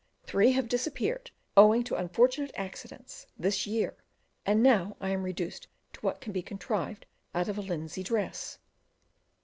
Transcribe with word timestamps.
Three 0.23 0.53
have 0.53 0.67
disappeared, 0.67 1.29
owing 1.55 1.83
to 1.83 1.93
unfortunate 1.95 2.49
accidents, 2.55 3.27
this 3.37 3.67
year, 3.67 3.95
and 4.47 4.63
now 4.63 4.97
I 4.99 5.09
am 5.11 5.21
reduced 5.21 5.67
to 5.93 5.99
what 5.99 6.21
can 6.21 6.33
be 6.33 6.41
contrived 6.41 7.05
out 7.35 7.47
of 7.47 7.59
a 7.59 7.61
linsey 7.61 8.01
dress. 8.01 8.57